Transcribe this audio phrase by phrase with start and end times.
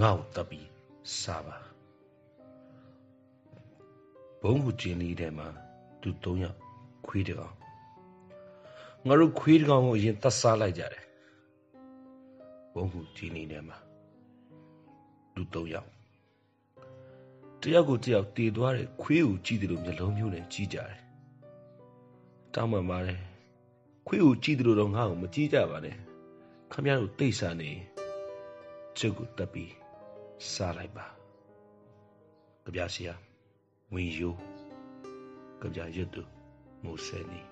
[0.00, 0.68] ငါ့ကိုတပ်ပြီး
[1.20, 1.56] စားပါ
[4.42, 5.48] ဘုံကူကျင်းလေးထဲမှာ
[6.00, 6.58] သူ၃ယောက်
[7.06, 7.54] ခွေးတကောင်
[9.06, 11.04] ငါတို့ခွေးတကောင်ကိုအရင်တတ်စားလိုက်ကြတယ်
[12.74, 13.78] ဘုံကူကျင်းလေးထဲမှာ
[15.34, 15.88] လူ၃ယောက်
[17.62, 21.00] တယောက်ကိုတယောက်တည်သွားတဲ့ခွေးကိုကြည့်တယ်လို့မျက်လုံးမျိုးနဲ့ကြည့်ကြတယ်
[22.54, 23.20] တောင်းပန်ပါတယ်
[24.06, 25.96] ခွေးကိုကြည့်တယ်လို့တော့ငါ့ကိုမကြည့်ကြပါနဲ့
[26.72, 27.70] ခမရတို့တိတ်ဆန်နေ
[29.04, 29.72] ကျုပ်ကိုတပ်ပြီး
[30.52, 31.06] စားလိုက်ပါ
[32.64, 33.14] ကြပြဆရာ
[33.92, 34.34] ဝင်ယို
[35.60, 36.22] ကြပြရွတ်သူ
[36.82, 37.51] မိုးဆယ်နီ